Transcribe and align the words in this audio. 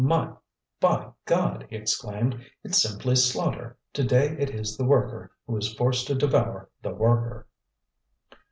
"By 0.79 1.11
God!" 1.25 1.67
he 1.69 1.75
exclaimed, 1.75 2.43
"it's 2.63 2.81
simply 2.81 3.15
slaughter! 3.15 3.77
Today 3.93 4.35
it 4.39 4.49
is 4.49 4.75
the 4.75 4.83
worker 4.83 5.29
who 5.45 5.55
is 5.57 5.75
forced 5.75 6.07
to 6.07 6.15
devour 6.15 6.71
the 6.81 6.89
worker!" 6.95 7.45